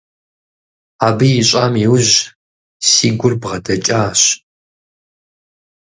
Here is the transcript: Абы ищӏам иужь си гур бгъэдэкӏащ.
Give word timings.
Абы 1.07 1.27
ищӏам 1.39 1.73
иужь 1.85 2.13
си 2.87 3.07
гур 3.19 3.33
бгъэдэкӏащ. 3.41 4.21